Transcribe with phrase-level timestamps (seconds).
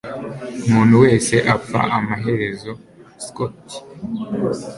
[0.65, 2.71] Umuntu wese apfa amaherezo
[3.25, 3.61] (Scott)